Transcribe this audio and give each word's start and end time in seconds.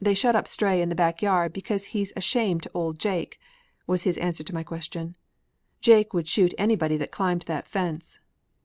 "They 0.00 0.14
shut 0.14 0.34
up 0.34 0.48
Stray 0.48 0.82
in 0.82 0.88
the 0.88 0.96
back 0.96 1.22
yard 1.22 1.52
because 1.52 1.84
he's 1.94 2.12
a 2.16 2.20
shame 2.20 2.58
to 2.58 2.70
old 2.74 2.98
Jake," 2.98 3.38
was 3.86 4.02
his 4.02 4.18
answer 4.18 4.42
to 4.42 4.52
my 4.52 4.64
question. 4.64 5.14
"Jake 5.80 6.12
would 6.12 6.26
shoot 6.26 6.52
anybody 6.58 6.96
that 6.96 7.12
climbed 7.12 7.42
that 7.42 7.68
fence." 7.68 8.18